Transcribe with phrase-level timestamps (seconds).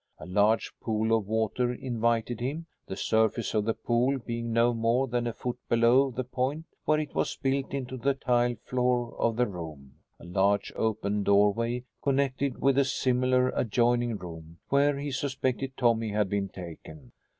[0.17, 5.07] A large pool of water invited him, the surface of the pool being no more
[5.07, 9.35] than a foot below the point where it was built into the tile floor of
[9.35, 9.93] the room.
[10.19, 16.29] A large open doorway connected with a similar adjoining room, where he suspected Tommy had
[16.29, 17.11] been taken.